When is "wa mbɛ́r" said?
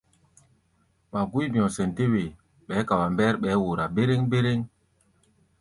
2.99-3.33